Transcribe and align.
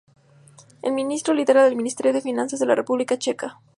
El 0.81 0.93
ministro 0.93 1.31
lidera 1.35 1.67
el 1.67 1.75
Ministerio 1.75 2.11
de 2.11 2.21
Finanzas 2.21 2.59
de 2.59 2.65
la 2.65 2.73
República 2.73 3.19
Checa. 3.19 3.59